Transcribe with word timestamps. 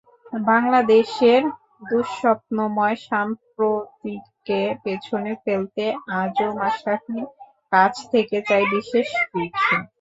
বাংলাদেশের 0.47 1.41
দুঃস্বপ্নময় 1.89 2.97
সাম্প্রতিককে 3.07 4.59
পেছনে 4.83 5.31
ফেলতে 5.43 5.83
আজও 6.19 6.47
মাশরাফির 6.59 7.23
কাছ 7.71 7.93
থেকে 8.11 8.37
চাই 8.47 8.63
বিশেষ 8.73 9.07
কিছু। 9.31 9.73